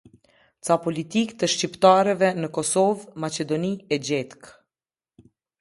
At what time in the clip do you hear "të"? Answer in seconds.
1.43-1.49